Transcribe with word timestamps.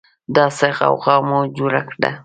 دا 0.35 0.45
څه 0.57 0.67
غوغا 0.77 1.15
مو 1.27 1.39
جوړه 1.57 1.81
ده 2.01 2.11